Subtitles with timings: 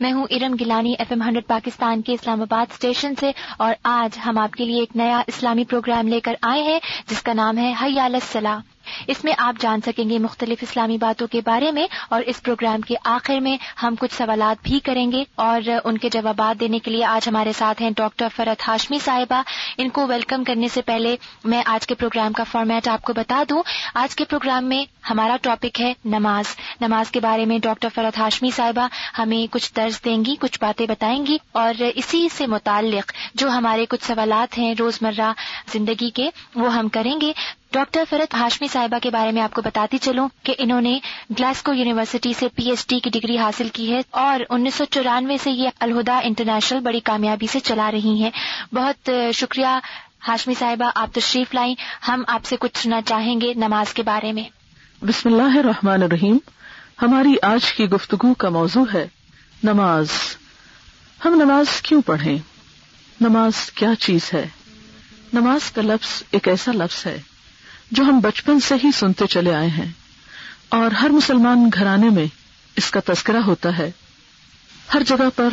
[0.00, 4.18] میں ہوں Iram Gilani F M hundred Pakistan کے اسلام آباد اسٹیشن سے اور آج
[4.26, 7.58] ہم آپ کے لیے ایک نیا اسلامی پروگرام لے کر آئے ہیں، جس کا نام
[7.58, 8.60] ہے حیال السلام
[9.06, 12.80] اس میں آپ جان سکیں گے مختلف اسلامی باتوں کے بارے میں اور اس پروگرام
[12.80, 16.90] کے آخر میں ہم کچھ سوالات بھی کریں گے اور ان کے جوابات دینے کے
[16.90, 19.42] لیے آج ہمارے ساتھ ہیں ڈاکٹر فرت ہاشمی صاحبہ۔
[19.78, 23.42] ان کو ویلکم کرنے سے پہلے میں آج کے پروگرام کا فارمیٹ آپ کو بتا
[23.50, 23.62] دوں۔
[23.94, 26.44] آج کے پروگرام میں ہمارا ٹاپک ہے نماز۔
[26.80, 28.88] نماز کے بارے میں ڈاکٹر فرت ہاشمی صاحبہ
[29.18, 33.86] ہمیں کچھ درج دیں گی، کچھ باتیں بتائیں گی اور اسی سے متعلق جو ہمارے
[33.86, 35.32] کچھ سوالات ہیں روزمرہ
[35.72, 37.32] زندگی کے وہ ہم کریں گے۔
[37.74, 40.98] ڈاکٹر فرت ہاشمی صاحبہ کے بارے میں آپ کو بتاتی چلوں کہ انہوں نے
[41.30, 45.38] گلاسکو یونیورسٹی سے پی ایچ ڈی کی ڈگری حاصل کی ہے اور انیس سو چورانوے
[45.38, 48.30] سے یہ الہدا انٹرنیشنل بڑی کامیابی سے چلا رہی ہیں۔
[48.74, 49.78] بہت شکریہ
[50.28, 51.74] ہاشمی صاحبہ آپ تشریف لائیں۔
[52.08, 54.44] ہم آپ سے کچھ سننا چاہیں گے نماز کے بارے میں۔
[55.04, 56.38] بسم اللہ الرحمن الرحیم۔
[57.02, 59.08] ہماری آج کی گفتگو کا موضوع ہے
[59.62, 60.08] نماز۔
[61.24, 62.38] ہم نماز کیوں پڑھیں؟
[63.20, 64.48] نماز کیا چیز ہے؟
[65.32, 67.33] نماز کا لفظ ایک ایسا لفظ ہے
[67.94, 69.92] جو ہم بچپن سے ہی سنتے چلے آئے ہیں۔
[70.68, 72.24] اور ہر مسلمان گھرانے میں
[72.76, 73.90] اس کا تذکرہ ہوتا ہے۔
[74.94, 75.48] ہر جگہ پر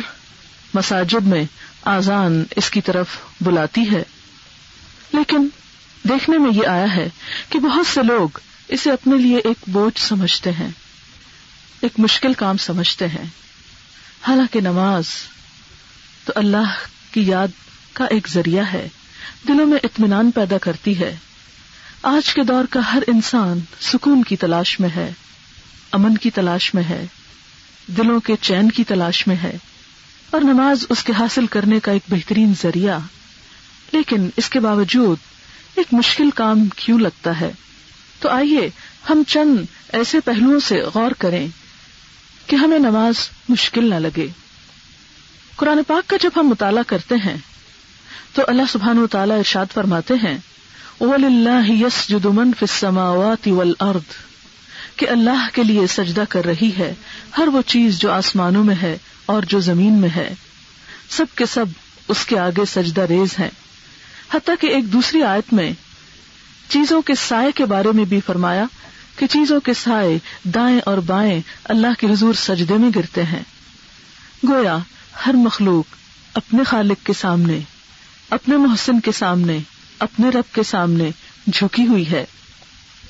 [0.74, 1.44] مساجد میں
[1.82, 3.06] آزان اس کی طرف
[3.40, 4.02] بلاتی ہے۔
[5.12, 5.48] لیکن
[6.08, 7.08] دیکھنے میں یہ آیا ہے
[7.48, 8.28] کہ بہت سے لوگ
[8.68, 10.70] اسے اپنے لیے ایک بوجھ سمجھتے ہیں،
[11.80, 13.24] ایک مشکل کام سمجھتے ہیں۔
[14.22, 15.04] حالانکہ نماز
[16.24, 16.72] تو اللہ
[17.12, 17.48] کی یاد
[17.92, 18.88] کا ایک ذریعہ ہے۔
[19.48, 21.16] دلوں میں اطمینان پیدا کرتی ہے۔
[22.02, 25.12] آج کے دور کا ہر انسان سکون کی تلاش میں ہے،
[25.92, 27.06] امن کی تلاش میں ہے،
[27.86, 29.56] دلوں کے چین کی تلاش میں ہے۔
[30.30, 32.98] اور نماز اس کے حاصل کرنے کا ایک بہترین ذریعہ۔
[33.92, 35.18] لیکن اس کے باوجود
[35.74, 37.52] ایک مشکل کام کیوں لگتا ہے؟
[38.20, 38.70] تو آئیے
[39.10, 39.58] ہم چند
[39.92, 41.48] ایسے پہلوؤں سے غور کریں
[42.46, 43.14] کہ ہمیں نماز
[43.48, 44.26] مشکل نہ لگے۔
[45.56, 47.36] قرآن پاک کا جب ہم مطالعہ کرتے ہیں،
[48.32, 50.38] تو اللہ سبحان و تعالیٰ ارشاد فرماتے ہیں
[51.00, 53.48] یس جدمن فسماوات
[53.80, 54.12] ارد
[54.96, 56.94] کہ اللہ کے لیے سجدہ کر رہی ہے،
[57.38, 60.34] ہر وہ چیز جو آسمانوں میں ہے اور جو زمین میں ہے۔
[61.10, 61.64] سب کے سب
[62.08, 63.50] اس کے آگے سجدہ ریز ہیں۔
[64.34, 65.72] حتیٰ کہ ایک دوسری آیت میں
[66.68, 68.64] چیزوں کے سائے کے بارے میں بھی فرمایا
[69.16, 73.42] کہ چیزوں کے سائے دائیں اور بائیں اللہ کے حضور سجدے میں گرتے ہیں۔
[74.48, 74.78] گویا
[75.26, 75.94] ہر مخلوق
[76.34, 77.60] اپنے خالق کے سامنے،
[78.30, 79.58] اپنے محسن کے سامنے
[80.02, 81.10] اپنے رب کے سامنے
[81.46, 82.24] جھکی ہوئی ہے۔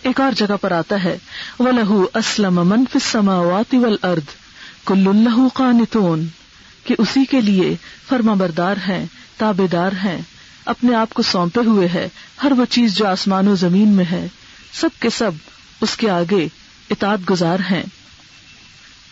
[0.03, 1.19] ایک اور جگہ پر آتا ہے۔
[1.58, 4.25] و لہو اسلم منف سماوات ارد
[4.86, 6.26] کل اللہ قانتون۔
[6.84, 7.76] کہ اسی کے لیے
[8.08, 10.20] فرما بردار ہیں تابے دار ہیں،
[10.64, 12.08] اپنے آپ کو سونپے ہوئے ہے
[12.42, 14.26] ہر وہ چیز جو آسمان و زمین میں ہے،
[14.72, 15.31] سب کے سب
[15.81, 16.48] اس کے آگے
[16.91, 17.82] اطاعت گزار ہیں۔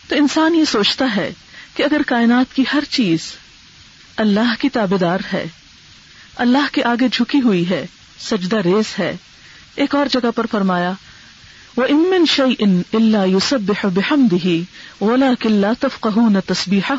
[0.07, 1.33] تو انسان یہ سوچتا ہے
[1.75, 3.19] کہ اگر کائنات کی ہر چیز
[4.17, 5.45] اللہ کی تابے دار ہے
[6.35, 7.85] اللہ کے آگے جھکی ہوئی ہے،
[8.19, 9.15] سجدہ ریز ہے۔
[9.75, 10.91] ایک اور جگہ پر فرمایا
[11.77, 14.63] وہ امن شعی ان اللہ یوسب بحم دہی
[14.99, 16.93] اولا کلّا تفقہ نہ تصبیح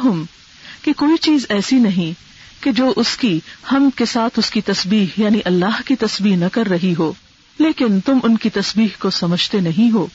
[0.83, 2.33] کہ کوئی چیز ایسی نہیں
[2.63, 3.41] کہ جو اس کی،
[3.73, 7.13] ہم کے ساتھ اس کی تسبیح یعنی اللہ کی تسبیح نہ کر رہی ہو،
[7.59, 10.07] لیکن تم ان کی تسبیح کو سمجھتے نہیں ہو۔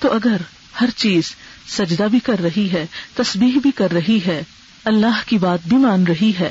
[0.00, 0.36] تو اگر
[0.80, 1.34] ہر چیز
[1.68, 4.42] سجدہ بھی کر رہی ہے، تسبیح بھی کر رہی ہے،
[4.84, 6.50] اللہ کی بات بھی مان رہی ہے۔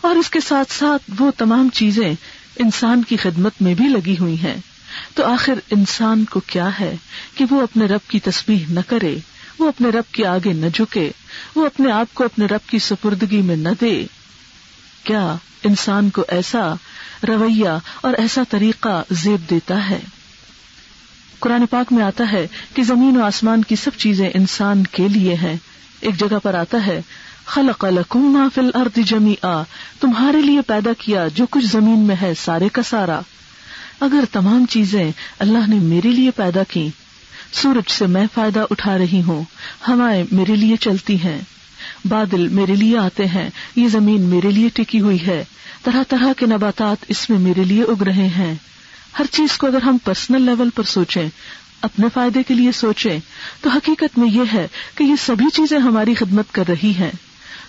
[0.00, 2.14] اور اس کے ساتھ ساتھ وہ تمام چیزیں
[2.58, 4.56] انسان کی خدمت میں بھی لگی ہوئی ہیں۔
[5.14, 6.96] تو آخر انسان کو کیا ہے
[7.34, 9.16] کہ وہ اپنے رب کی تسبیح نہ کرے،
[9.58, 11.10] وہ اپنے رب کے آگے نہ جھکے،
[11.54, 14.06] وہ اپنے آپ کو اپنے رب کی سپردگی میں نہ دے۔
[15.04, 16.74] کیا انسان کو ایسا
[17.28, 17.68] رویہ
[18.00, 20.00] اور ایسا طریقہ زیب دیتا ہے؟
[21.38, 25.34] قرآن پاک میں آتا ہے کہ زمین و آسمان کی سب چیزیں انسان کے لیے
[25.34, 25.56] ہیں۔
[26.00, 27.02] ایک جگہ پر آتا ہے
[27.46, 29.62] خلق لکم ما فی الارض جمیعا،
[30.00, 33.20] تمہارے لیے پیدا کیا جو کچھ زمین میں ہے، سارے کا سارا۔
[34.00, 36.88] اگر تمام چیزیں اللہ نے میرے لیے پیدا کی
[37.52, 39.42] سورج سے میں فائدہ اٹھا رہی ہوں،
[39.88, 41.40] ہوائیں میرے لیے چلتی ہیں۔
[42.04, 45.44] بادل میرے لیے آتے ہیں، یہ زمین میرے لیے ٹکی ہوئی ہے۔
[45.82, 48.54] طرح طرح کے نباتات اس میں میرے لیے اگ رہے ہیں۔
[49.18, 51.28] ہر چیز کو اگر ہم پرسنل لیول پر سوچیں،
[51.82, 53.18] اپنے فائدے کے لیے سوچیں،
[53.60, 57.10] تو حقیقت میں یہ ہے کہ یہ سبھی چیزیں ہماری خدمت کر رہی ہیں۔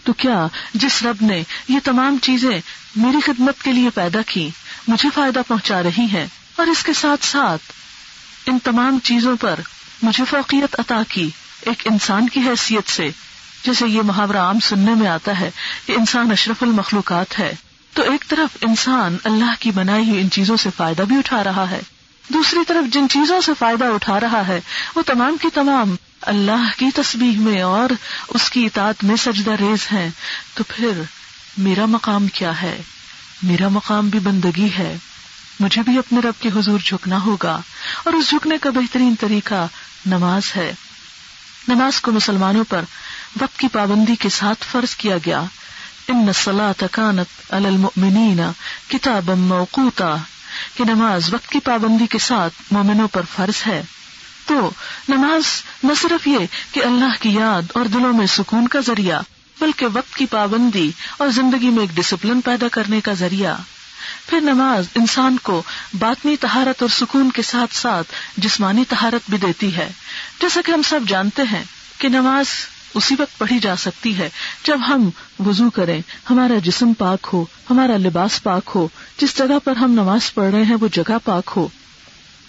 [0.05, 2.61] تو کیا جس رب نے یہ تمام چیزیں
[2.95, 4.49] میری خدمت کے لیے پیدا کی،
[4.87, 7.61] مجھے فائدہ پہنچا رہی ہیں اور اس کے ساتھ ساتھ
[8.45, 9.59] ان تمام چیزوں پر
[10.03, 11.29] مجھے فوقیت عطا کی
[11.61, 13.09] ایک انسان کی حیثیت سے۔
[13.63, 15.51] جیسے یہ محاورہ عام سننے میں آتا ہے
[15.85, 17.55] کہ انسان اشرف المخلوقات ہے۔
[17.93, 21.69] تو ایک طرف انسان اللہ کی بنائی ہوئی ان چیزوں سے فائدہ بھی اٹھا رہا
[21.69, 21.81] ہے۔
[22.29, 24.61] دوسری طرف جن چیزوں سے فائدہ اٹھا رہا ہے،
[24.95, 27.89] وہ تمام کی تمام اللہ کی تسبیح میں اور
[28.27, 30.09] اس کی اطاعت میں سجدہ ریز ہیں،
[30.53, 31.01] تو پھر
[31.57, 32.81] میرا مقام کیا ہے؟
[33.43, 34.97] میرا مقام بھی بندگی ہے۔
[35.59, 37.61] مجھے بھی اپنے رب کے حضور جھکنا ہوگا۔
[38.03, 39.67] اور اس جھکنے کا بہترین طریقہ
[40.05, 40.73] نماز ہے۔
[41.67, 42.81] نماز کو مسلمانوں پر
[43.41, 45.43] وقت کی پابندی کے ساتھ فرض کیا گیا۔
[46.07, 48.39] ان نسلا تکانت المؤمنین
[48.87, 50.15] کتاب موقوتا،
[50.75, 53.83] کہ نماز وقت کی پابندی کے ساتھ مومنوں پر فرض ہے۔
[54.45, 54.69] تو
[55.09, 55.43] نماز
[55.83, 56.39] نہ صرف یہ
[56.71, 59.21] کہ اللہ کی یاد اور دلوں میں سکون کا ذریعہ،
[59.59, 63.55] بلکہ وقت کی پابندی اور زندگی میں ایک ڈسپلن پیدا کرنے کا ذریعہ۔
[64.27, 65.63] پھر نماز انسان کو
[65.99, 68.07] باطنی تہارت اور سکون کے ساتھ ساتھ
[68.37, 69.91] جسمانی تہارت بھی دیتی ہے۔
[70.41, 71.63] جیسا کہ ہم سب جانتے ہیں
[71.97, 72.45] کہ نماز
[72.93, 74.29] اسی وقت پڑھی جا سکتی ہے
[74.63, 75.09] جب ہم
[75.39, 78.87] وضو کریں، ہمارا جسم پاک ہو، ہمارا لباس پاک ہو،
[79.17, 81.67] جس جگہ پر ہم نماز پڑھ رہے ہیں وہ جگہ پاک ہو۔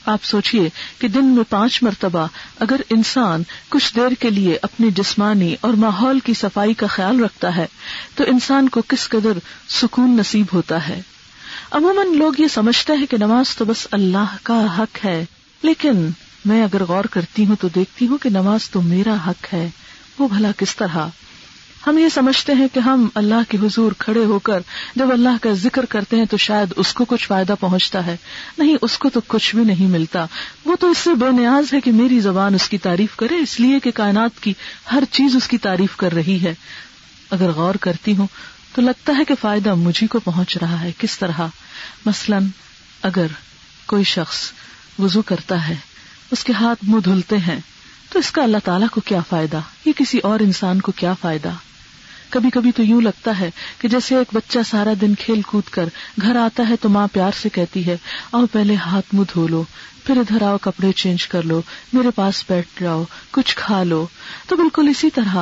[0.07, 0.69] آپ سوچئے
[0.99, 2.27] کہ دن میں پانچ مرتبہ
[2.61, 7.57] اگر انسان کچھ دیر کے لیے اپنی جسمانی اور ماحول کی صفائی کا خیال رکھتا
[7.57, 7.67] ہے،
[8.15, 9.39] تو انسان کو کس قدر
[9.69, 11.03] سکون نصیب ہوتا ہے۔
[11.71, 15.25] عموماً لوگ یہ سمجھتے ہیں کہ نماز تو بس اللہ کا حق ہے،
[15.63, 16.09] لیکن
[16.45, 19.69] میں اگر غور کرتی ہوں تو دیکھتی ہوں کہ نماز تو میرا حق ہے۔
[20.19, 20.99] وہ بھلا کس طرح؟
[21.87, 24.61] ہم یہ سمجھتے ہیں کہ ہم اللہ کے حضور کھڑے ہو کر
[24.97, 28.17] جب اللہ کا ذکر کرتے ہیں تو شاید اس کو کچھ فائدہ پہنچتا ہے۔
[28.59, 30.27] نہیں، اس کو تو کچھ بھی نہیں ملتا۔
[30.65, 33.61] وہ تو اس سے بے نیاز ہے کہ میری زبان اس کی تعریف کرے، اس
[33.61, 34.55] لیے کہ کائنات کی
[34.93, 36.55] ہر چیز اس کی تعریف کر رہی ہے۔
[37.31, 38.27] اگر غور کرتی ہوں
[38.75, 41.41] تو لگتا ہے کہ فائدہ مجھے کو پہنچ رہا ہے۔ کس طرح؟
[42.07, 42.47] مثلاً
[43.03, 43.27] اگر
[43.87, 44.53] کوئی شخص
[44.99, 45.75] وضو کرتا ہے،
[46.31, 47.61] اس کے ہاتھ منہ دھلتے ہیں،
[48.11, 51.51] تو اس کا اللہ تعالیٰ کو کیا فائدہ؟ یہ کسی اور انسان کو کیا فائدہ؟
[52.31, 55.85] کبھی کبھی تو یوں لگتا ہے کہ جیسے ایک بچہ سارا دن کھیل کود کر
[56.23, 57.97] گھر آتا ہے تو ماں پیار سے کہتی ہے،
[58.33, 59.65] آؤ پہلے ہاتھ منہ دھو لو،
[60.05, 61.63] پھر ادھر آؤ، کپڑے چینج کر لو،
[61.93, 64.07] میرے پاس بیٹھ جاؤ، کچھ کھا لو۔
[64.49, 65.37] تو بالکل اسی طرح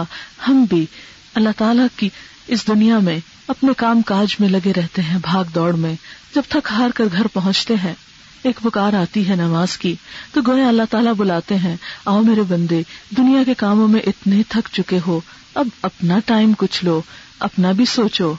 [0.48, 0.86] ہم بھی
[1.34, 2.08] اللہ تعالیٰ کی
[2.46, 5.94] اس دنیا میں اپنے کام کاج میں لگے رہتے ہیں، بھاگ دوڑ میں۔
[6.34, 7.94] جب تھک ہار کر گھر پہنچتے ہیں،
[8.42, 9.94] ایک پکار آتی ہے نماز کی،
[10.32, 12.82] تو گویا اللہ تعالیٰ بلاتے ہیں، آؤ میرے بندے،
[13.16, 15.20] دنیا کے کاموں میں اتنے تھک چکے ہو
[15.54, 17.02] اب اپنا ٹائم کچھ لو
[17.38, 18.34] اپنا بھی سوچو،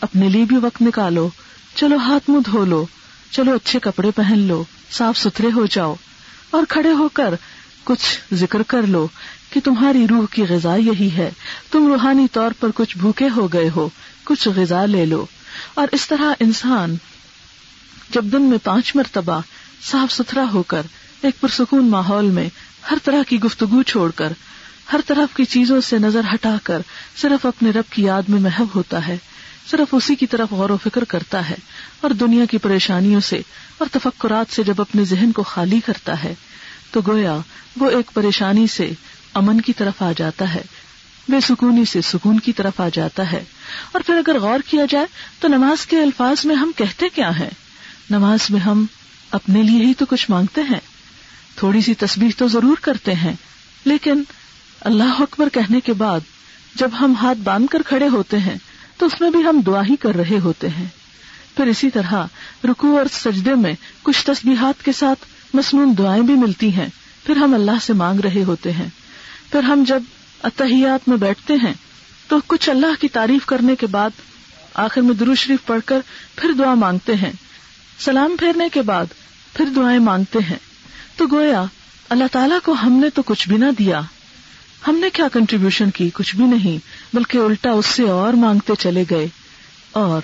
[0.00, 1.28] اپنے لیے بھی وقت نکالو۔
[1.74, 2.86] چلو ہاتھ منہ دھو لو،
[3.30, 5.94] چلو اچھے کپڑے پہن لو، صاف ستھرے ہو جاؤ
[6.50, 7.34] اور کھڑے ہو کر
[7.84, 9.08] کچھ ذکر کر لو
[9.50, 11.30] کہ تمہاری روح کی غذا یہی ہے۔
[11.70, 13.88] تم روحانی طور پر کچھ بھوکے ہو گئے ہو،
[14.24, 15.26] کچھ غذا لے لو۔
[15.74, 16.96] اور اس طرح انسان
[18.10, 19.40] جب دن میں پانچ مرتبہ
[19.90, 20.82] صاف ستھرا ہو کر
[21.22, 22.48] ایک پرسکون ماحول میں
[22.90, 24.32] ہر طرح کی گفتگو چھوڑ کر
[24.92, 26.80] ہر طرف کی چیزوں سے نظر ہٹا کر
[27.16, 29.16] صرف اپنے رب کی یاد میں محب ہوتا ہے،
[29.70, 31.54] صرف اسی کی طرف غور و فکر کرتا ہے
[32.00, 33.40] اور دنیا کی پریشانیوں سے
[33.78, 36.34] اور تفکرات سے جب اپنے ذہن کو خالی کرتا ہے،
[36.90, 37.36] تو گویا
[37.76, 38.92] وہ ایک پریشانی سے
[39.34, 40.62] امن کی طرف آ جاتا ہے،
[41.28, 43.44] بے سکونی سے سکون کی طرف آ جاتا ہے۔
[43.92, 45.06] اور پھر اگر غور کیا جائے،
[45.40, 47.50] تو نماز کے الفاظ میں ہم کہتے کیا ہیں؟
[48.10, 48.86] نماز میں ہم
[49.30, 50.80] اپنے لیے ہی تو کچھ مانگتے ہیں۔
[51.56, 53.32] تھوڑی سی تصویر تو ضرور کرتے ہیں،
[53.84, 54.22] لیکن
[54.80, 56.20] اللہ اکبر کہنے کے بعد
[56.74, 58.58] جب ہم ہاتھ باندھ کر کھڑے ہوتے ہیں
[58.98, 60.84] تو اس میں بھی ہم دعا ہی کر رہے ہوتے ہیں۔
[61.56, 62.14] پھر اسی طرح
[62.64, 63.72] رکو اور سجدے میں
[64.02, 66.88] کچھ تصبیحات کے ساتھ مصنون دعائیں بھی ملتی ہیں۔
[67.24, 68.88] پھر ہم اللہ سے مانگ رہے ہوتے ہیں۔
[69.52, 70.02] پھر ہم جب
[70.42, 71.74] اتحیات میں بیٹھتے ہیں
[72.28, 74.10] تو کچھ اللہ کی تعریف کرنے کے بعد
[74.74, 75.98] آخر میں درو شریف پڑھ کر
[76.36, 77.32] پھر دعا مانگتے ہیں۔
[77.98, 79.06] سلام پھیرنے کے بعد
[79.54, 80.58] پھر دعائیں مانگتے ہیں۔
[81.16, 81.64] تو گویا
[82.08, 84.00] اللہ تعالیٰ کو ہم نے تو کچھ بھی نہ دیا۔
[84.88, 86.78] ہم نے کیا کنٹریبیوشن کی؟ کچھ بھی نہیں،
[87.16, 89.26] بلکہ الٹا اس سے اور مانگتے چلے گئے۔
[89.92, 90.20] اور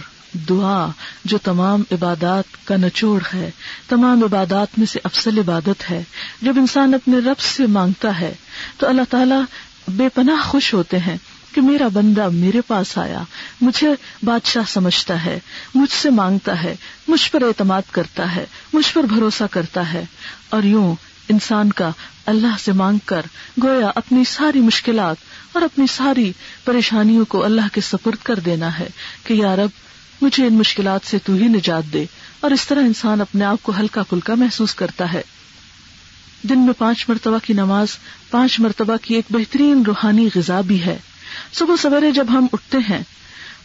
[0.49, 0.89] دعا،
[1.25, 3.51] جو تمام عبادات کا نچوڑ ہے،
[3.89, 6.03] تمام عبادات میں سے افسل عبادت ہے۔
[6.43, 8.35] جب انسان اپنے رب سے مانگتا ہے،
[8.77, 9.43] تو اللہ تعالیٰ
[9.89, 11.17] بے پناہ خوش ہوتے ہیں
[11.55, 13.23] کہ میرا بندہ میرے پاس آیا،
[13.61, 13.89] مجھے
[14.23, 15.39] بادشاہ سمجھتا ہے،
[15.75, 16.77] مجھ سے مانگتا ہے،
[17.09, 20.05] مجھ پر اعتماد کرتا ہے، مجھ پر بھروسہ کرتا ہے۔
[20.51, 20.95] اور یوں
[21.29, 21.91] انسان کا
[22.27, 23.23] اللہ سے مانگ کر
[23.63, 25.17] گویا اپنی ساری مشکلات
[25.53, 26.33] اور اپنی ساری
[26.65, 28.89] پریشانیوں کو اللہ کے سپرد کر دینا ہے
[29.25, 29.69] کہ یار اب
[30.21, 32.05] مجھے ان مشکلات سے تو ہی نجات دے
[32.41, 35.23] اور اس طرح انسان اپنے آپ کو ہلکا پھلکا محسوس کرتا ہے۔
[36.43, 37.89] دن میں پانچ مرتبہ کی نماز،
[38.31, 40.99] پانچ مرتبہ کی ایک بہترین روحانی غذا بھی ہے۔
[41.53, 43.03] صبح سویرے جب ہم اٹھتے ہیں،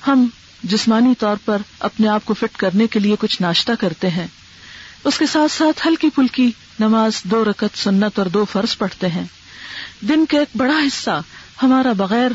[0.07, 0.25] ہم
[0.63, 4.27] جسمانی طور پر اپنے آپ کو فٹ کرنے کے لیے کچھ ناشتہ کرتے ہیں۔
[5.03, 6.51] اس کے ساتھ ساتھ ہلکی پھلکی
[6.81, 9.23] نماز دو رکت سنت اور دو فرض پڑھتے ہیں۔
[10.01, 11.21] دن کا ایک بڑا حصہ
[11.63, 12.31] ہمارا بغیر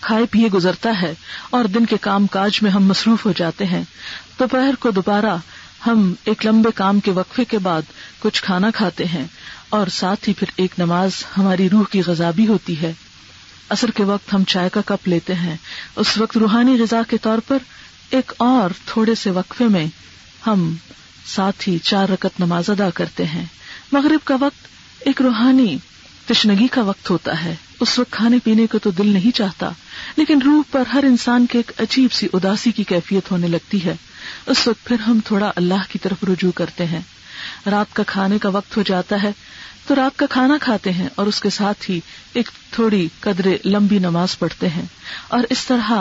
[0.00, 1.14] کھائے پیے گزرتا ہے
[1.50, 3.82] اور دن کے کام کاج میں ہم مصروف ہو جاتے ہیں۔
[4.40, 5.36] دوپہر کو دوبارہ
[5.86, 7.82] ہم ایک لمبے کام کے وقفے کے بعد
[8.18, 9.24] کچھ کھانا کھاتے ہیں
[9.68, 12.92] اور ساتھ ہی پھر ایک نماز ہماری روح کی غذا بھی ہوتی ہے۔
[13.68, 15.56] اثر کے وقت ہم چائے کا کپ لیتے ہیں۔
[15.96, 17.58] اس وقت روحانی غذا کے طور پر
[18.10, 19.86] ایک اور تھوڑے سے وقفے میں
[20.46, 20.74] ہم
[21.26, 23.44] ساتھ ہی چار رکت نماز ادا کرتے ہیں۔
[23.92, 24.66] مغرب کا وقت
[25.00, 25.78] ایک روحانی
[26.26, 29.70] تشنگی کا وقت ہوتا ہے۔ اس وقت کھانے پینے کو تو دل نہیں چاہتا،
[30.16, 33.94] لیکن روح پر ہر انسان کے ایک عجیب سی اداسی کی کیفیت ہونے لگتی ہے۔
[34.46, 37.00] اس وقت پھر ہم تھوڑا اللہ کی طرف رجوع کرتے ہیں۔
[37.66, 39.32] رات کا کھانے کا وقت ہو جاتا ہے،
[39.86, 42.00] تو رات کا کھانا کھاتے ہیں اور اس کے ساتھ ہی
[42.32, 44.84] ایک تھوڑی قدرے لمبی نماز پڑھتے ہیں۔
[45.28, 45.92] اور اس طرح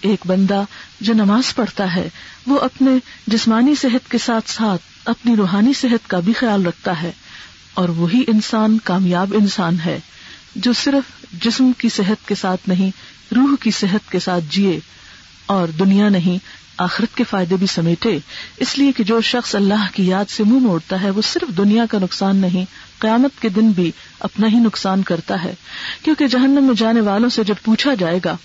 [0.00, 0.62] ایک بندہ
[1.00, 2.08] جو نماز پڑھتا ہے،
[2.46, 2.90] وہ اپنے
[3.26, 7.12] جسمانی صحت کے ساتھ ساتھ اپنی روحانی صحت کا بھی خیال رکھتا ہے۔
[7.74, 10.00] اور وہی انسان کامیاب انسان ہے،
[10.56, 12.90] جو صرف جسم کی صحت کے ساتھ نہیں،
[13.34, 14.80] روح کی صحت کے ساتھ جیے۔
[15.46, 16.38] اور دنیا نہیں،
[16.78, 18.18] آخرت کے فائدے بھی سمیٹے۔
[18.56, 21.84] اس لیے کہ جو شخص اللہ کی یاد سے منہ موڑتا ہے، وہ صرف دنیا
[21.90, 22.64] کا نقصان نہیں،
[22.98, 25.54] قیامت کے دن بھی اپنا ہی نقصان کرتا ہے۔
[26.02, 28.36] کیونکہ جہنم میں جانے والوں سے جب پوچھا جائے گا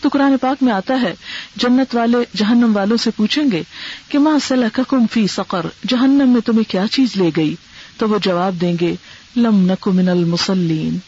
[0.00, 1.14] تو قرآن پاک میں آتا ہے،
[1.56, 3.62] جنت والے جہنم والوں سے پوچھیں گے
[4.08, 7.54] کہ ماں سلحم فی سقر، جہنم میں تمہیں کیا چیز لے گئی؟
[7.98, 8.94] تو وہ جواب دیں گے،
[9.36, 10.98] لم نکو من المسلین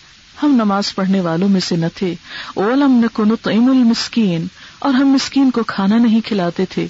[0.43, 2.15] ہم نماز پڑھنے والوں میں سے نہ تھے۔
[2.55, 4.47] او لم نکو نطعم المسکین
[4.79, 6.87] اور ہم مسکین کو کھانا نہیں کھلاتے تھے۔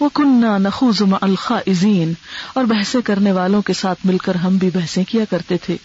[0.00, 2.12] وہ کنہ نخوز الخا عظین
[2.54, 5.76] اور بحثیں کرنے والوں کے ساتھ مل کر ہم بھی بحثیں کیا کرتے تھے۔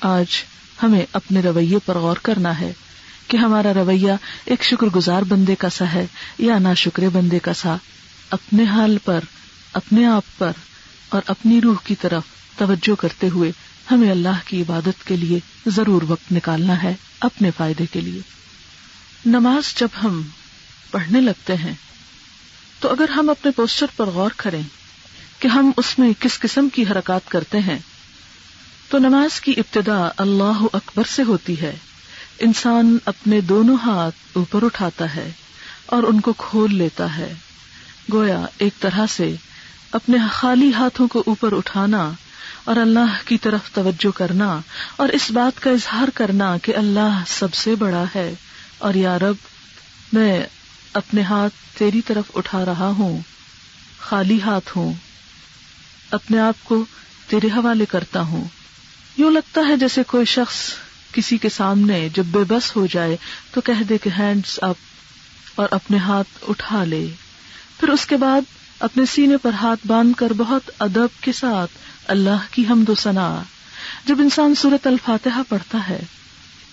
[0.00, 0.26] آج
[0.82, 2.72] ہمیں اپنے رویے پر غور کرنا ہے۔
[3.28, 4.12] کہ ہمارا رویہ
[4.44, 6.06] ایک شکر گزار بندے کا سا ہے
[6.38, 7.76] یا نا شکر بندے کا سا۔
[8.30, 9.20] اپنے حال پر،
[9.72, 10.52] اپنے آپ پر
[11.08, 12.22] اور اپنی روح کی طرف
[12.58, 13.52] توجہ کرتے ہوئے
[13.90, 18.20] ہمیں اللہ کی عبادت کے لیے ضرور وقت نکالنا ہے اپنے فائدے کے لیے۔
[19.26, 20.22] نماز جب ہم
[20.90, 21.74] پڑھنے لگتے ہیں،
[22.80, 24.62] تو اگر ہم اپنے پوسٹر پر غور کریں
[25.38, 27.78] کہ ہم اس میں کس قسم کی حرکات کرتے ہیں،
[28.88, 31.76] تو نماز کی ابتدا اللہ اکبر سے ہوتی ہے۔
[32.38, 35.30] انسان اپنے دونوں ہاتھ اوپر اٹھاتا ہے
[35.86, 37.34] اور ان کو کھول لیتا ہے۔
[38.12, 39.36] گویا ایک طرح سے
[39.92, 42.10] اپنے خالی ہاتھوں کو اوپر اٹھانا
[42.64, 44.60] اور اللہ کی طرف توجہ کرنا
[44.96, 48.34] اور اس بات کا اظہار کرنا کہ اللہ سب سے بڑا ہے
[48.78, 49.34] اور یا رب،
[50.12, 50.46] میں
[50.92, 53.20] اپنے ہاتھ تیری طرف اٹھا رہا ہوں،
[53.98, 54.92] خالی ہاتھ ہوں،
[56.10, 56.84] اپنے آپ کو
[57.28, 58.44] تیرے حوالے کرتا ہوں۔
[59.16, 60.56] یوں لگتا ہے جیسے کوئی شخص
[61.14, 63.16] کسی کے سامنے جب بے بس ہو جائے
[63.52, 64.76] تو کہہ دے کہ ہینڈس اپ
[65.54, 67.06] اور اپنے ہاتھ اٹھا لے۔
[67.80, 68.40] پھر اس کے بعد
[68.80, 71.70] اپنے سینے پر ہاتھ باندھ کر بہت ادب کے ساتھ
[72.10, 73.42] اللہ کی حمد و ثنا
[74.04, 76.00] جب انسان صورت الفاتحہ پڑھتا ہے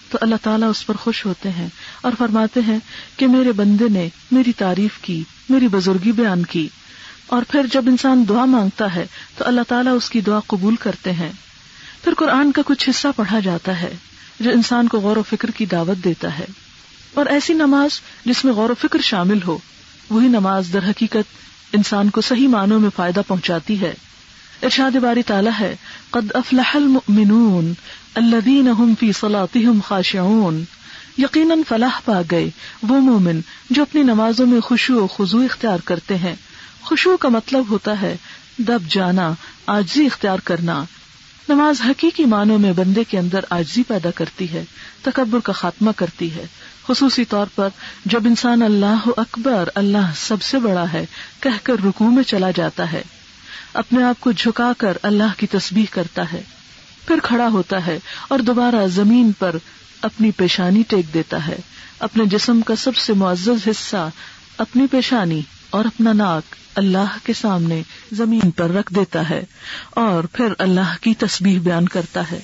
[0.09, 1.67] تو اللہ تعالیٰ اس پر خوش ہوتے ہیں
[2.01, 2.79] اور فرماتے ہیں
[3.17, 6.67] کہ میرے بندے نے میری تعریف کی، میری بزرگی بیان کی۔
[7.27, 9.07] اور پھر جب انسان دعا مانگتا ہے
[9.37, 11.31] تو اللہ تعالیٰ اس کی دعا قبول کرتے ہیں۔
[12.03, 13.95] پھر قرآن کا کچھ حصہ پڑھا جاتا ہے۔
[14.41, 16.45] جو انسان کو غور و فکر کی دعوت دیتا ہے۔
[17.13, 19.57] اور ایسی نماز جس میں غور و فکر شامل ہو،
[20.09, 21.41] وہی نماز در حقیقت
[21.73, 23.93] انسان کو صحیح معنوں میں فائدہ پہنچاتی ہے۔
[24.63, 25.75] ارشاد باری تعالیٰ ہے،
[26.09, 27.73] قد افلح المؤمنون
[28.15, 30.63] الذين هم في صلاتهم خاشعون۔
[31.17, 32.49] یقیناً فلاح پا گئے
[32.83, 36.35] وہ مومن جو اپنی نمازوں میں خوشو و خزو اختیار کرتے ہیں۔
[36.81, 38.17] خوشو کا مطلب ہوتا ہے،
[38.57, 39.33] دب جانا،
[39.67, 40.83] آجزی اختیار کرنا۔
[41.53, 44.63] نماز حقیقی معنوں میں بندے کے اندر آجزی پیدا کرتی ہے،
[45.01, 46.45] تکبر کا خاتمہ کرتی ہے۔
[46.87, 47.67] خصوصی طور پر
[48.05, 51.05] جب انسان اللہ اکبر، اللہ سب سے بڑا ہے،
[51.39, 53.01] کہہ کر رکو میں چلا جاتا ہے۔
[53.73, 56.41] اپنے آپ کو جھکا کر اللہ کی تسبیح کرتا ہے۔
[57.07, 59.55] پھر کھڑا ہوتا ہے اور دوبارہ زمین پر
[60.01, 61.59] اپنی پیشانی ٹیک دیتا ہے۔
[61.99, 64.09] اپنے جسم کا سب سے معزز حصہ،
[64.57, 65.41] اپنی پیشانی۔
[65.71, 69.43] اور اپنا ناک اللہ کے سامنے زمین پر رکھ دیتا ہے
[69.89, 72.39] اور پھر اللہ کی تسبیح بیان کرتا ہے۔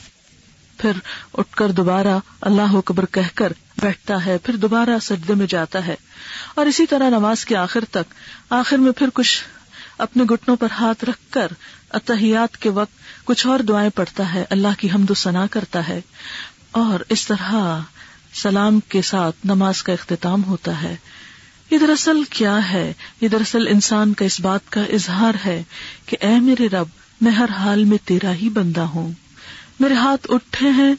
[0.77, 0.91] پھر
[1.33, 5.95] اٹھ کر دوبارہ اللہ اکبر کہہ کر بیٹھتا ہے، پھر دوبارہ سجدے میں جاتا ہے۔
[6.55, 8.13] اور اسی طرح نماز کے آخر تک،
[8.49, 9.43] آخر میں پھر کچھ
[9.97, 11.47] اپنے گٹنوں پر ہاتھ رکھ کر
[11.89, 16.01] اتحیات کے وقت کچھ اور دعائیں پڑھتا ہے، اللہ کی حمد و ثنا کرتا ہے۔
[16.71, 17.79] اور اس طرح
[18.33, 20.95] سلام کے ساتھ نماز کا اختتام ہوتا ہے۔
[21.71, 25.63] یہ دراصل کیا ہے؟ یہ دراصل انسان کا اس بات کا اظہار ہے
[26.05, 26.87] کہ اے میرے رب،
[27.21, 29.11] میں ہر حال میں تیرا ہی بندہ ہوں۔
[29.79, 30.93] میرے ہاتھ اٹھے ہیں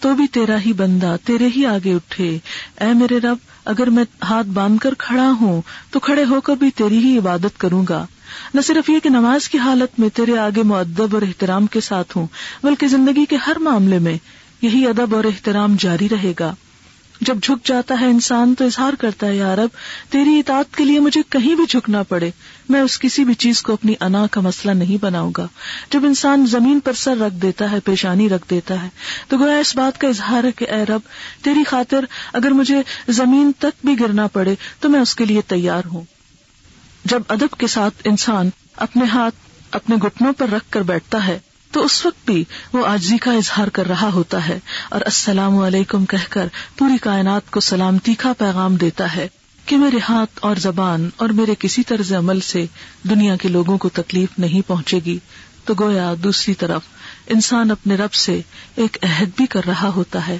[0.00, 2.38] تو بھی تیرا ہی بندہ، تیرے ہی آگے اٹھے۔
[2.80, 6.70] اے میرے رب، اگر میں ہاتھ باندھ کر کھڑا ہوں تو کھڑے ہو کر بھی
[6.70, 8.06] تیری ہی عبادت کروں گا۔
[8.54, 12.16] نہ صرف یہ کہ نماز کی حالت میں تیرے آگے معدب اور احترام کے ساتھ
[12.16, 12.26] ہوں،
[12.62, 14.18] بلکہ زندگی کے ہر معاملے میں
[14.62, 16.54] یہی ادب اور احترام جاری رہے گا۔
[17.22, 19.68] جب جھک جاتا ہے انسان تو اظہار کرتا ہے یار اب
[20.10, 22.30] تیری اطاعت کے لیے مجھے کہیں بھی جھکنا پڑے،
[22.68, 25.46] میں اس کسی بھی چیز کو اپنی انا کا مسئلہ نہیں بناؤں گا۔
[25.90, 28.88] جب انسان زمین پر سر رکھ دیتا ہے، پیشانی رکھ دیتا ہے،
[29.28, 31.00] تو گویا اس بات کا اظہار ہے کہ، اے رب،
[31.42, 35.82] تیری خاطر اگر مجھے زمین تک بھی گرنا پڑے، تو میں اس کے لیے تیار
[35.86, 36.04] ہوں۔
[37.04, 39.34] جب ادب کے ساتھ انسان اپنے ہاتھ
[39.70, 41.38] اپنے گٹنوں پر رکھ کر بیٹھتا ہے
[41.72, 44.58] تو اس وقت بھی وہ آجزی کا اظہار کر رہا ہوتا ہے
[44.90, 46.46] اور السلام علیکم کہہ کر
[46.78, 49.28] پوری کائنات کو سلامتی کا پیغام دیتا ہے
[49.66, 52.66] کہ میرے ہاتھ اور زبان اور میرے کسی طرز عمل سے
[53.10, 55.18] دنیا کے لوگوں کو تکلیف نہیں پہنچے گی۔
[55.64, 56.82] تو گویا دوسری طرف
[57.26, 58.40] انسان اپنے رب سے
[58.76, 60.38] ایک عہد بھی کر رہا ہوتا ہے۔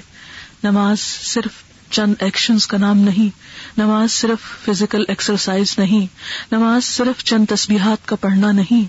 [0.63, 3.37] نماز صرف چند ایکشنز کا نام نہیں۔
[3.77, 6.07] نماز صرف فزیکل ایکسرسائز نہیں۔
[6.51, 8.85] نماز صرف چند تسبیحات کا پڑھنا نہیں۔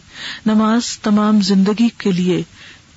[0.46, 2.42] نماز تمام زندگی کے لیے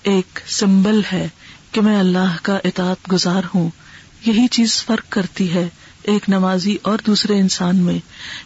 [0.03, 1.29] ایک سمبل ہے
[1.71, 3.69] کہ میں اللہ کا اطاعت گزار ہوں۔
[4.25, 5.69] یہی چیز فرق کرتی ہے
[6.03, 7.99] ایک نمازی اور دوسرے انسان میں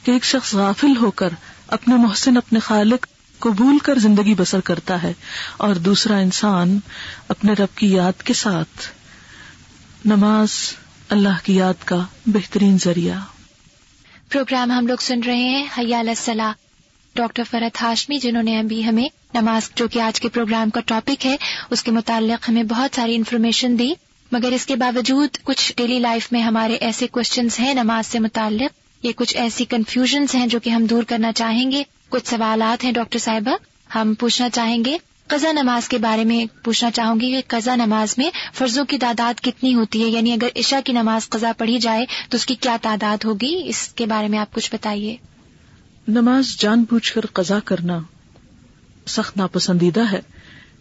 [0.05, 1.29] کہ ایک شخص غافل ہو کر
[1.67, 3.05] اپنے محسن، اپنے خالق
[3.39, 5.13] کو بھول کر زندگی بسر کرتا ہے
[5.57, 6.79] اور دوسرا انسان
[7.27, 8.87] اپنے رب کی یاد کے ساتھ
[10.05, 10.49] نماز
[11.11, 13.19] اللہ کی یاد کا بہترین ذریعہ۔
[14.29, 16.51] پروگرام ہم لوگ سن رہے ہیں حیال الصلاح
[17.15, 21.25] ڈاکٹر فرت ہاشمی، جنہوں نے ابھی ہمیں نماز جو کہ آج کے پروگرام کا ٹاپک
[21.25, 21.35] ہے،
[21.69, 23.93] اس کے متعلق ہمیں بہت ساری انفارمیشن دی۔
[24.31, 29.05] مگر اس کے باوجود کچھ ڈیلی لائف میں ہمارے ایسے کوشچنس ہیں نماز سے متعلق
[29.05, 32.91] یہ کچھ ایسی کنفیوژنس ہیں جو کہ ہم دور کرنا چاہیں گے۔ کچھ سوالات ہیں
[32.91, 33.51] ڈاکٹر صاحبہ،
[33.97, 34.97] ہم پوچھنا چاہیں گے۔
[35.31, 39.41] قزا نماز کے بارے میں پوچھنا چاہوں گی کہ قزا نماز میں فرضوں کی تعداد
[39.41, 42.77] کتنی ہوتی ہے؟ یعنی اگر عشاء کی نماز قزا پڑھی جائے تو اس کی کیا
[42.81, 45.15] تعداد ہوگی؟ اس کے بارے میں آپ کچھ بتائیے۔
[46.07, 47.99] نماز جان بوجھ کر قزا کرنا
[49.07, 50.19] سخت ناپسندیدہ ہے،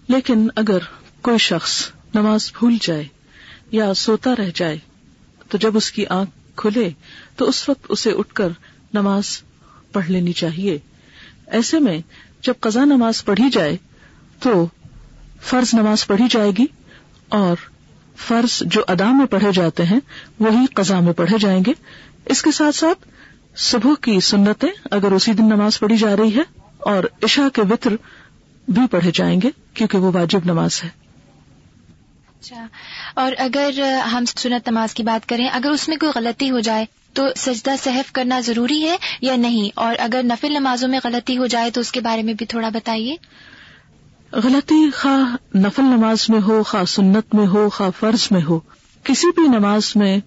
[0.09, 0.78] لیکن اگر
[1.21, 3.04] کوئی شخص نماز بھول جائے
[3.73, 4.78] یا سوتا رہ جائے
[5.49, 6.90] تو جب اس کی آنکھ کھلے
[7.37, 8.49] تو اس وقت اسے اٹھ کر
[8.95, 9.42] نماز
[9.92, 10.78] پڑھ لینی چاہیے۔
[11.47, 11.99] ایسے میں
[12.42, 13.76] جب قزا نماز پڑھی جائے
[14.40, 14.66] تو
[15.40, 16.66] فرض نماز پڑھی جائے گی
[17.28, 17.56] اور
[18.16, 20.00] فرض جو ادا میں پڑھے جاتے ہیں
[20.40, 21.73] وہی قزا میں پڑھے جائیں گے۔
[22.26, 23.09] اس کے ساتھ ساتھ
[23.56, 26.42] صبح کی سنتیں اگر اسی دن نماز پڑھی جا رہی ہے
[26.79, 27.90] اور عشاء کے وطر
[28.68, 30.88] بھی پڑھے جائیں گے کیونکہ وہ واجب نماز ہے۔
[32.40, 32.66] اچھا
[33.14, 33.70] اور اگر
[34.12, 37.70] ہم سنت نماز کی بات کریں، اگر اس میں کوئی غلطی ہو جائے تو سجدہ
[37.83, 41.81] صحف کرنا ضروری ہے یا نہیں؟ اور اگر نفل نمازوں میں غلطی ہو جائے تو
[41.81, 43.16] اس کے بارے میں بھی تھوڑا بتائیے۔
[44.33, 48.59] غلطی خواہ نفل نماز میں ہو، خواہ سنت میں ہو، خواہ فرض میں ہو،
[49.05, 50.19] کسی بھی نماز میں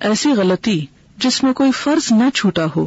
[0.00, 2.86] ایسی غلطی جس میں کوئی فرض نہ چھوٹا ہو،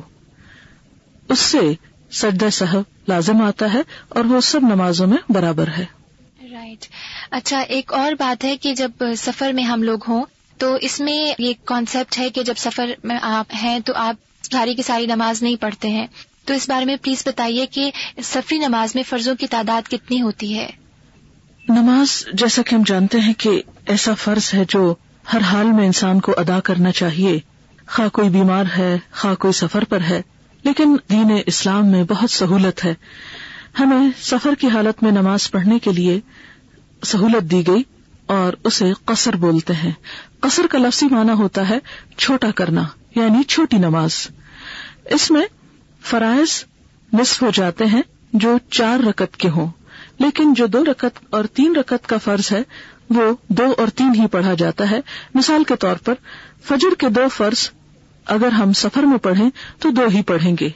[1.29, 1.73] اس سے
[2.11, 5.85] سجدہ صحب لازم آتا ہے اور وہ سب نمازوں میں برابر ہے۔
[6.51, 6.85] رائٹ
[7.31, 10.25] اچھا ایک اور بات ہے کہ جب سفر میں ہم لوگ ہوں،
[10.57, 14.15] تو اس میں یہ کانسیپٹ ہے کہ جب سفر میں آپ ہیں، تو آپ
[14.51, 16.07] ساری کی ساری نماز نہیں پڑھتے ہیں۔
[16.51, 17.91] تو اس بارے میں پلیز بتائیے کہ
[18.23, 20.69] سفری نماز میں فرضوں کی تعداد کتنی ہوتی ہے؟
[21.69, 24.93] نماز جیسا کہ ہم جانتے ہیں کہ ایسا فرض ہے جو
[25.33, 27.39] ہر حال میں انسان کو ادا کرنا چاہیے۔
[27.87, 30.21] خواہ کوئی بیمار ہے، خواہ کوئی سفر پر ہے،
[30.63, 32.93] لیکن دین اسلام میں بہت سہولت ہے۔
[33.79, 36.19] ہمیں سفر کی حالت میں نماز پڑھنے کے لیے
[37.05, 37.83] سہولت دی گئی
[38.25, 39.91] اور اسے قصر بولتے ہیں۔
[40.39, 41.77] قصر کا لفظی معنی ہوتا ہے
[42.17, 42.83] چھوٹا کرنا
[43.15, 44.27] یعنی چھوٹی نماز۔
[45.05, 45.45] اس میں
[46.03, 46.63] فرائض
[47.13, 48.01] نصف ہو جاتے ہیں
[48.33, 49.67] جو چار رکت کے ہوں۔
[50.19, 52.61] لیکن جو دو رکت اور تین رکت کا فرض ہے،
[53.09, 54.99] وہ دو اور تین ہی پڑھا جاتا ہے۔
[55.33, 56.13] مثال کے طور پر،
[56.63, 57.69] فجر کے دو فرض
[58.25, 60.69] اگر ہم سفر میں پڑھیں تو دو ہی پڑھیں گے۔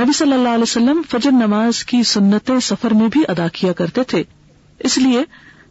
[0.00, 4.02] نبی صلی اللہ علیہ وسلم فجر نماز کی سنتیں سفر میں بھی ادا کیا کرتے
[4.02, 4.22] تھے۔
[4.78, 5.24] اس لیے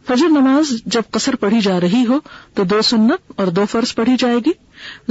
[0.08, 2.20] فجر نماز جب قصر پڑھی جا رہی ہو
[2.54, 4.52] تو دو سنت اور دو فرض پڑھی جائے گی۔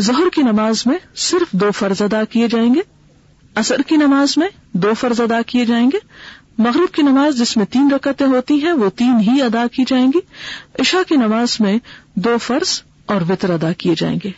[0.01, 2.96] ظہر کی نماز میں صرف دو فرض ادا کیے جائیں گے۔
[3.57, 5.99] اثر کی نماز میں دو فرض ادا کیے جائیں گے۔
[6.59, 10.07] مغرب کی نماز جس میں تین رکتیں ہوتی ہیں، وہ تین ہی ادا کی جائیں
[10.07, 10.21] گی۔
[10.81, 11.79] عشاء کی نماز میں
[12.15, 14.31] دو فرض اور وطر ادا کیے جائیں گے۔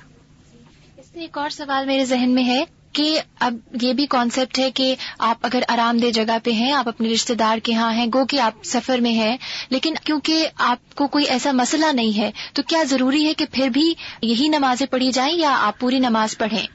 [0.97, 4.71] اس میں ایک اور سوال میرے ذہن میں ہے کہ اب یہ بھی کانسیپٹ ہے
[4.71, 8.07] کہ آپ اگر آرام دہ جگہ پہ ہیں، آپ اپنے رشتے دار کے ہاں ہیں،
[8.15, 9.37] گو کہ آپ سفر میں ہیں،
[9.71, 13.69] لیکن کیونکہ آپ کو کوئی ایسا مسئلہ نہیں ہے، تو کیا ضروری ہے کہ پھر
[13.69, 16.67] بھی یہی نمازیں پڑھی جائیں یا آپ پوری نماز پڑھیں؟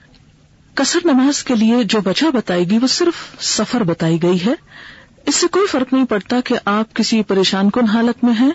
[0.76, 4.54] کثر نماز کے لیے جو وجہ بتائی گئی وہ صرف سفر بتائی گئی ہے۔
[5.26, 8.52] اس سے کوئی فرق نہیں پڑتا کہ آپ کسی پریشان کن حالت میں ہیں،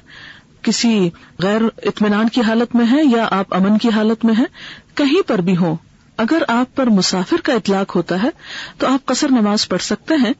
[0.62, 4.46] کسی غیر اطمینان کی حالت میں ہیں یا آپ امن کی حالت میں ہیں،
[4.94, 5.76] کہیں پر بھی ہوں۔
[6.18, 8.28] اگر آپ پر مسافر کا اطلاق ہوتا ہے
[8.78, 10.33] تو آپ قصر نماز پڑھ سکتے ہیں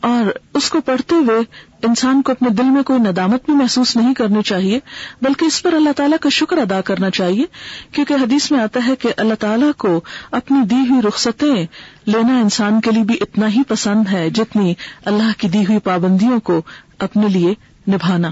[0.00, 1.40] اور اس کو پڑھتے ہوئے
[1.82, 4.78] انسان کو اپنے دل میں کوئی ندامت بھی محسوس نہیں کرنی چاہیے،
[5.22, 7.44] بلکہ اس پر اللہ تعالیٰ کا شکر ادا کرنا چاہیے،
[7.92, 11.66] کیونکہ حدیث میں آتا ہے کہ اللہ تعالیٰ کو اپنی دی ہوئی رخصتیں
[12.04, 16.40] لینا انسان کے لیے بھی اتنا ہی پسند ہے جتنی اللہ کی دی ہوئی پابندیوں
[16.40, 16.62] کو
[16.98, 17.54] اپنے لیے
[17.88, 18.30] نبھانا۔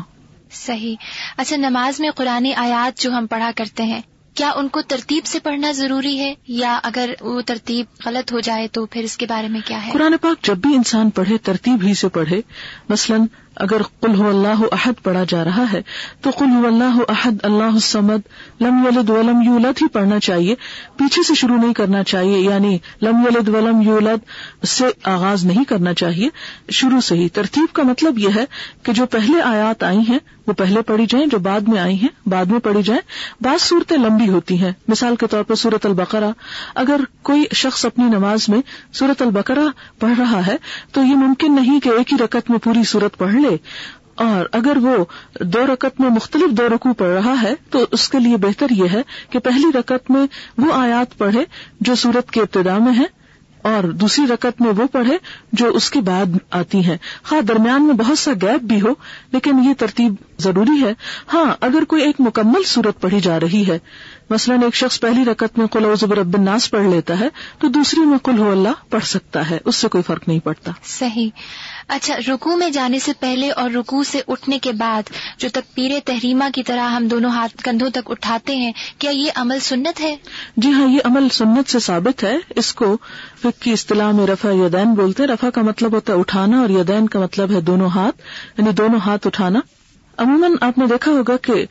[0.53, 0.97] صحیح۔
[1.37, 4.01] اچھا نماز میں قرآن آیات جو ہم پڑھا کرتے ہیں
[4.35, 8.69] کیا ان کو ترتیب سے پڑھنا ضروری ہے؟ یا اگر وہ ترتیب غلط ہو جائے
[8.69, 11.83] تو پھر اس کے بارے میں کیا ہے؟ قرآن پاک جب بھی انسان پڑھے، ترتیب
[11.83, 12.41] ہی سے پڑھے،
[12.89, 13.27] مثلاً
[13.61, 15.83] اگر قل ہو اللہ عہد پڑھا جا رہا ہے،
[16.21, 18.21] تو قل ہو اللہ عہد اللہ سمد
[18.61, 20.55] لم یلد ولم یولد ہی پڑھنا چاہیے،
[20.97, 24.19] پیچھے سے شروع نہیں کرنا چاہیے یعنی لم یلد ولم یولد
[24.67, 26.29] سے آغاز نہیں کرنا چاہیے،
[26.71, 28.45] شروع سے ہی۔ ترتیب کا مطلب یہ ہے
[28.83, 32.29] کہ جو پہلے آیات آئی ہیں، وہ پہلے پڑھی جائیں، جو بعد میں آئی ہیں،
[32.29, 33.01] بعد میں پڑھی جائیں۔
[33.41, 36.31] بعض صورتیں لمبی ہوتی ہیں۔ مثال کے طور پر سورت البقرہ۔
[36.75, 38.59] اگر کوئی شخص اپنی نماز میں
[38.93, 39.69] سورت البقرہ
[39.99, 40.57] پڑھ رہا ہے،
[40.93, 43.50] تو یہ ممکن نہیں کہ ایک ہی رکت میں پوری صورت پڑھ لے۔
[44.15, 45.05] اور اگر وہ
[45.41, 48.89] دو رکت میں مختلف دو رکو پڑھ رہا ہے، تو اس کے لیے بہتر یہ
[48.93, 50.27] ہے کہ پہلی رکت میں
[50.59, 51.45] وہ آیات پڑھے
[51.81, 53.21] جو سورت کے ابتدا میں ہے
[53.63, 55.17] اور دوسری رکت میں وہ پڑھے
[55.53, 56.97] جو اس کے بعد آتی ہیں۔
[57.33, 58.95] ہاں درمیان میں بہت سا گیپ بھی ہو،
[59.33, 60.95] لیکن یہ ترتیب ضروری ہے۔
[61.33, 63.79] ہاں اگر کوئی ایک مکمل صورت پڑھی جا رہی ہے
[64.31, 68.01] مثلاً ایک شخص پہلی رکت میں قلع زبر رب الناس پڑھ لیتا ہے تو دوسری
[68.01, 71.31] میں کل ہو اللہ پڑھ سکتا ہے اس سے کوئی فرق نہیں پڑتا۔ صحیح۔
[71.89, 75.03] اچھا رکو میں جانے سے پہلے اور رکو سے اٹھنے کے بعد
[75.39, 79.59] جو تکبیر تحریمہ کی طرح ہم دونوں ہاتھ کندھوں تک اٹھاتے ہیں کیا یہ عمل
[79.59, 80.17] سنت ہے؟
[80.57, 82.97] جی ہاں یہ عمل سنت سے ثابت ہے۔ اس کو
[83.43, 86.71] فک کی اصطلاح میں رفع یدین بولتے ہیں۔ رفع کا مطلب ہوتا ہے اٹھانا اور
[86.71, 88.17] یدین کا مطلب ہے دونوں ہاتھ
[88.59, 89.61] یعنی دونوں ہاتھ اٹھانا۔
[90.19, 91.67] عموماً آپ نے دیکھا ہوگا کہ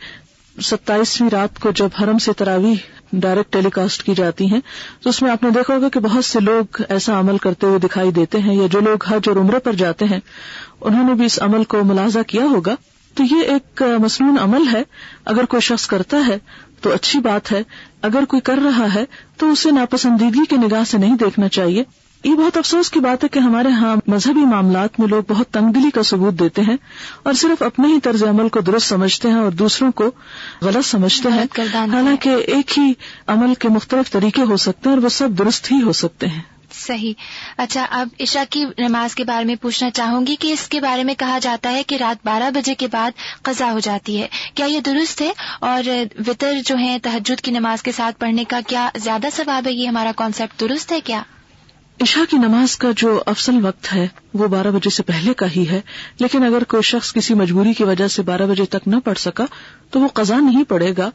[0.62, 2.74] ستائیسویں رات کو جب حرم سے تراوی
[3.14, 4.60] ڈائریکٹ ٹیلی کاسٹ کی جاتی ہیں،
[5.02, 7.80] تو اس میں آپ نے دیکھا ہوگا کہ بہت سے لوگ ایسا عمل کرتے ہوئے
[7.80, 10.20] دکھائی دیتے ہیں یا جو لوگ حج اور عمرے پر جاتے ہیں،
[10.82, 12.76] انہوں نے بھی اس عمل کو ملازہ کیا ہوگا۔
[13.14, 14.84] تو یہ ایک مصنون عمل ہے۔
[15.26, 16.38] اگر کوئی شخص کرتا ہے
[16.82, 17.64] تو اچھی بات ہے،
[18.02, 19.06] اگر کوئی کر رہا ہے
[19.38, 21.84] تو اسے ناپسندیدگی کی نگاہ سے نہیں دیکھنا چاہیے۔
[22.24, 25.74] یہ بہت افسوس کی بات ہے کہ ہمارے ہاں مذہبی معاملات میں لوگ بہت تنگ
[25.74, 26.78] دلی کا ثبوت دیتے ہیں
[27.24, 30.12] اور صرف اپنے ہی طرز عمل کو درست سمجھتے ہیں اور دوسروں کو
[30.62, 32.94] غلط سمجھتے ہیں۔ حالانکہ ایک ہی
[33.28, 36.42] عمل کے مختلف طریقے ہو سکتے ہیں اور وہ سب درست ہی ہو سکتے ہیں۔
[36.72, 37.14] صحیح۔
[37.58, 41.04] اچھا اب عشاء کی نماز کے بارے میں پوچھنا چاہوں گی کہ اس کے بارے
[41.04, 44.66] میں کہا جاتا ہے کہ رات بارہ بجے کے بعد قضا ہو جاتی ہے۔ کیا
[44.66, 45.90] یہ درست ہے؟ اور
[46.28, 49.88] وطر جو ہے تحجد کی نماز کے ساتھ پڑھنے کا کیا زیادہ ثواب ہے؟ یہ
[49.88, 51.24] ہمارا کانسیپٹ درست ہے کیا؟
[52.02, 55.70] عشاء کی نماز کا جو افضل وقت ہے، وہ بارہ بجے سے پہلے کا ہی
[55.70, 55.82] ہے،
[56.20, 59.46] لیکن اگر کوئی شخص کسی مجبوری کی وجہ سے بارہ بجے تک نہ پڑھ سکا،
[59.92, 61.10] تو وہ قزا نہیں پڑے گا۔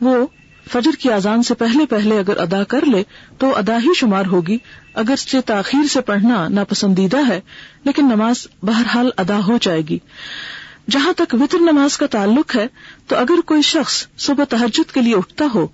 [0.00, 0.26] وہ
[0.72, 3.02] فجر کی اذان سے پہلے پہلے اگر ادا کر لے،
[3.38, 4.58] تو ادا ہی شمار ہوگی۔
[4.94, 5.14] اگر
[5.46, 7.40] تاخیر سے پڑھنا ناپسندیدہ ہے،
[7.84, 9.98] لیکن نماز بہرحال ادا ہو جائے گی۔
[10.90, 12.66] جہاں تک وطر نماز کا تعلق ہے،
[13.06, 15.66] تو اگر کوئی شخص صبح تحجد کے لیے اٹھتا ہو،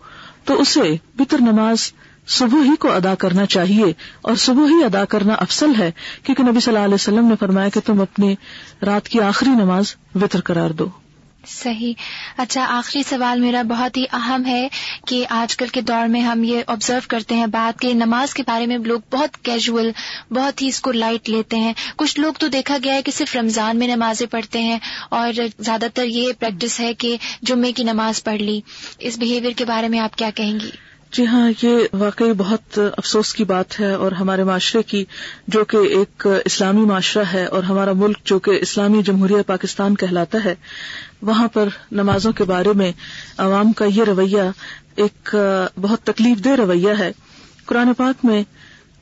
[0.45, 1.93] تو اسے وطر نماز
[2.27, 5.91] صبح ہی کو ادا کرنا چاہیے اور صبح ہی ادا کرنا افسل ہے،
[6.23, 8.35] کیونکہ نبی صلی اللہ علیہ وسلم نے فرمایا کہ تم اپنی
[8.87, 10.87] رات کی آخری نماز وطر قرار دو۔
[11.47, 11.93] صحیح۔
[12.37, 14.69] اچھا آخری سوال میرا بہت ہی اہم ہے
[15.07, 18.43] کہ آج کل کے دور میں ہم یہ آبزرو کرتے ہیں بات کہ نماز کے
[18.47, 19.91] بارے میں لوگ بہت کیجول
[20.31, 23.37] بہت ہی اس کو لائٹ لیتے ہیں۔ کچھ لوگ تو دیکھا گیا ہے کہ صرف
[23.37, 28.25] رمضان میں نمازیں پڑھتے ہیں اور زیادہ تر یہ پریکٹس ہے کہ جمعے کی نماز
[28.25, 28.61] پڑھ لی۔
[28.99, 30.71] اس بہیویئر کے بارے میں آپ کیا کہیں گی؟
[31.15, 35.05] جی ہاں یہ واقعی بہت افسوس کی بات ہے اور ہمارے معاشرے کی،
[35.49, 40.39] جو کہ ایک اسلامی معاشرہ ہے اور ہمارا ملک جو کہ اسلامی جمہوریہ پاکستان کہلاتا
[40.45, 40.55] ہے،
[41.23, 42.93] وہاں پر نمازوں کے بارے میں
[43.39, 44.43] عوام کا یہ رویہ
[44.97, 45.37] ایک
[45.81, 47.13] بہت تکلیف دہ رویہ ہے۔
[47.67, 48.43] قرآن پاک میں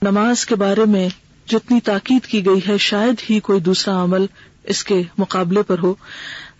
[0.03, 1.09] نماز کے بارے میں
[1.49, 4.27] جتنی تاکید کی گئی ہے، شاید ہی کوئی دوسرا عمل
[4.65, 5.95] اس کے مقابلے پر ہو۔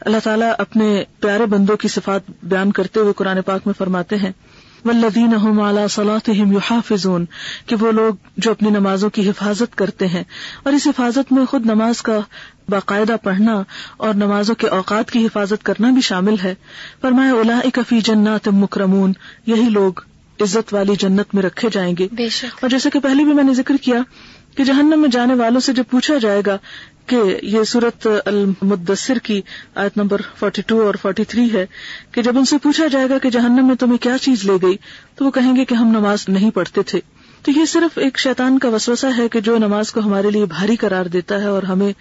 [0.01, 4.33] اللہ تعالیٰ اپنے پیارے بندوں کی صفات بیان کرتے ہوئے قرآن پاک میں فرماتے ہیں
[4.85, 7.25] ولدین صلاحم یحافظون
[7.67, 10.25] کہ وہ لوگ جو اپنی نمازوں کی حفاظت کرتے ہیں۔
[10.63, 12.19] اور اس حفاظت میں خود نماز کا
[12.69, 13.63] باقاعدہ پڑھنا
[13.97, 16.55] اور نمازوں کے اوقات کی حفاظت کرنا بھی شامل ہے۔
[17.01, 19.13] فرمایا اولا اکفی جنات مکرمون
[19.47, 19.93] یہی لوگ
[20.41, 22.09] عزت والی جنت میں رکھے جائیں گے۔
[22.61, 23.99] اور جیسے کہ پہلے بھی میں نے ذکر کیا
[24.57, 26.59] کہ جہنم میں جانے والوں سے جب پوچھا جائے گا
[27.07, 29.41] کہ یہ سورت المدثر کی
[29.75, 31.67] آیت نمبر فورٹی ٹو اور فورٹی تھری ہے
[32.13, 34.77] کہ جب ان سے پوچھا جائے گا کہ جہنم میں تمہیں کیا چیز لے گئی،
[35.15, 37.01] تو وہ کہیں گے کہ ہم نماز نہیں پڑھتے تھے۔
[37.43, 40.77] تو یہ صرف ایک شیطان کا وسوسہ ہے کہ جو نماز کو ہمارے لیے بھاری
[40.77, 41.93] قرار دیتا ہے اور ہمیں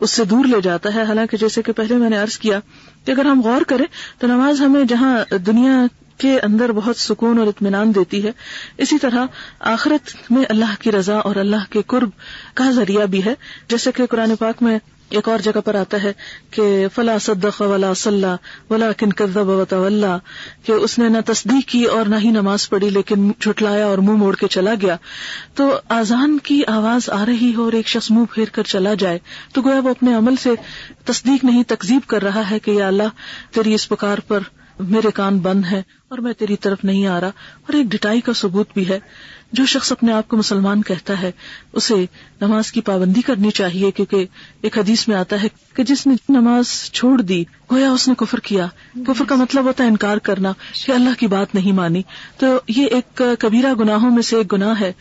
[0.00, 2.60] اس سے دور لے جاتا ہے۔ حالانکہ جیسے کہ پہلے میں نے ارض کیا
[3.04, 3.86] کہ اگر ہم غور کریں
[4.18, 5.86] تو نماز ہمیں جہاں دنیا
[6.18, 8.32] کے اندر بہت سکون اور اطمینان دیتی ہے۔
[8.78, 9.26] اسی طرح
[9.60, 12.10] آخرت میں اللہ کی رضا اور اللہ کے قرب
[12.54, 13.34] کا ذریعہ بھی ہے۔
[13.68, 16.12] جیسے کہ قرآن پاک میں ایک اور جگہ پر آتا ہے
[16.50, 18.36] کہ فلا صدق ولا صلاح
[18.72, 20.06] ولا کن کذب وتولى
[20.64, 24.16] کہ اس نے نہ تصدیق کی اور نہ ہی نماز پڑھی، لیکن جھٹلایا اور منہ
[24.16, 24.96] موڑ کے چلا گیا۔
[25.54, 29.18] تو آزان کی آواز آ رہی ہو اور ایک شخص منہ پھیر کر چلا جائے،
[29.52, 30.50] تو گویا وہ اپنے عمل سے
[31.04, 33.08] تصدیق نہیں تکزیب کر رہا ہے کہ یا اللہ
[33.50, 34.40] تیری اس پکار پر
[34.78, 38.32] میرے کان بند ہیں اور میں تیری طرف نہیں آ رہا، اور ایک ڈٹائی کا
[38.32, 38.98] ثبوت بھی ہے۔
[39.52, 41.30] جو شخص اپنے آپ کو مسلمان کہتا ہے،
[41.72, 41.94] اسے
[42.40, 44.26] نماز کی پابندی کرنی چاہیے، کیونکہ
[44.66, 48.40] ایک حدیث میں آتا ہے کہ جس نے نماز چھوڑ دی، گویا اس نے کفر
[48.40, 48.66] کیا۔
[49.06, 50.52] کفر کا مطلب ہوتا ہے انکار کرنا
[50.86, 52.02] کہ اللہ کی بات نہیں مانی۔
[52.38, 54.92] تو یہ ایک کبیرہ گناہوں میں سے ایک گناہ ہے،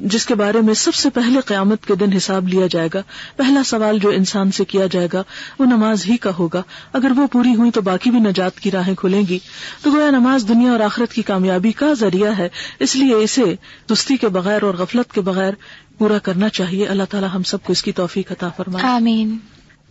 [0.00, 3.02] جس کے بارے میں سب سے پہلے قیامت کے دن حساب لیا جائے گا۔
[3.36, 5.22] پہلا سوال جو انسان سے کیا جائے گا،
[5.58, 8.94] وہ نماز ہی کا ہوگا۔ اگر وہ پوری ہوئی تو باقی بھی نجات کی راہیں
[8.94, 9.38] کھلیں گی۔
[9.82, 13.54] تو گویا نماز دنیا اور آخرت کی کامیابی کا ذریعہ ہے۔ اس لیے اسے
[13.92, 15.52] دستی کے بغیر اور غفلت کے بغیر
[16.00, 19.36] پورا کرنا چاہیے۔ اللہ تعالیٰ ہم سب کو اس کی توفیق عطا فرمائے۔ آمین۔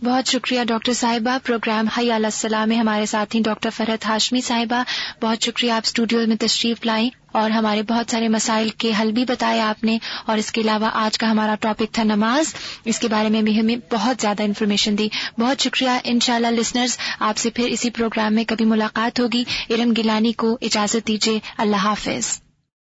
[0.04, 4.82] بہت شکریہ ڈاکٹر صاحبہ۔ پروگرام حی علیہ السلام میں ہمارے ساتھی ڈاکٹر فرحت ہاشمی صاحبہ۔
[5.22, 9.24] بہت شکریہ آپ اسٹوڈیو میں تشریف لائیں اور ہمارے بہت سارے مسائل کے حل بھی
[9.28, 13.08] بتایا آپ نے۔ اور اس کے علاوہ آج کا ہمارا ٹاپک تھا نماز۔ اس کے
[13.08, 17.36] بارے میں بھی ہمیں بہت زیادہ انفارمیشن دی۔ بہت شکریہ۔ ان شاء اللہ لسنرز، آپ
[17.36, 22.49] سے پھر اسی پروگرام میں کبھی ملاقات ہوگی۔ ارم گیلانی کو اجازت دیجیے اللہ حافظ۔